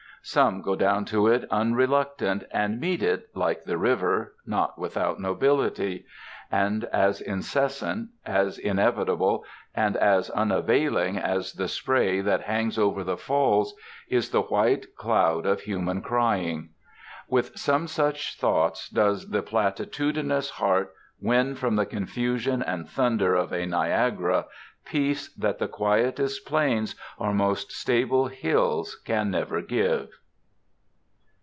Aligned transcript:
Some 0.23 0.61
go 0.61 0.75
down 0.75 1.05
to 1.05 1.25
it 1.25 1.45
unreluctant, 1.49 2.43
and 2.51 2.79
meet 2.79 3.01
it, 3.01 3.35
like 3.35 3.63
the 3.63 3.75
river, 3.79 4.35
not 4.45 4.77
without 4.77 5.19
nobility. 5.19 6.05
And 6.51 6.83
as 6.85 7.21
incessant, 7.21 8.09
as 8.23 8.59
inevitable, 8.59 9.43
and 9.73 9.97
as 9.97 10.29
unavailing 10.29 11.17
as 11.17 11.53
the 11.53 11.67
spray 11.67 12.21
that 12.21 12.41
hangs 12.43 12.77
over 12.77 13.03
the 13.03 13.17
Falls, 13.17 13.73
is 14.09 14.29
the 14.29 14.43
white 14.43 14.95
cloud 14.95 15.47
of 15.47 15.61
human 15.61 16.03
crying.... 16.03 16.69
With 17.27 17.57
some 17.57 17.87
such 17.87 18.35
thoughts 18.37 18.89
does 18.89 19.31
the 19.31 19.41
platitudinous 19.41 20.51
heart 20.51 20.93
win 21.19 21.55
from 21.55 21.77
the 21.77 21.85
confusion 21.87 22.61
and 22.61 22.87
thunder 22.87 23.33
of 23.33 23.51
a 23.51 23.65
Niagara 23.65 24.45
peace 24.83 25.31
that 25.35 25.59
the 25.59 25.67
quietest 25.67 26.43
plains 26.47 26.95
or 27.19 27.31
most 27.31 27.71
stable 27.71 28.25
hills 28.25 28.95
can 29.05 29.29
never 29.29 29.61
give. 29.61 30.09